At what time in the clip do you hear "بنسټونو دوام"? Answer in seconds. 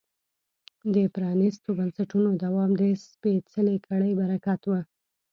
1.77-2.71